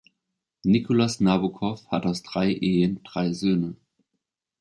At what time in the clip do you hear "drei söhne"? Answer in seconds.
3.03-3.75